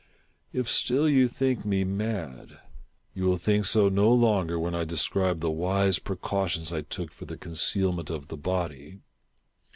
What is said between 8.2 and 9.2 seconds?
the body.